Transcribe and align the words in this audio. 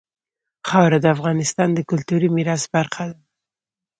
خاوره 0.67 0.97
د 1.01 1.05
افغانستان 1.15 1.69
د 1.73 1.79
کلتوري 1.89 2.29
میراث 2.35 2.63
برخه 2.75 3.03
ده. 3.09 3.17